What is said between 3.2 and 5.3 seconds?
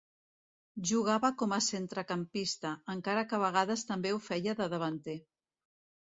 que a vegades també ho feia de davanter.